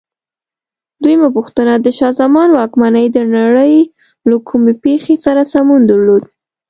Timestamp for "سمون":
5.53-5.81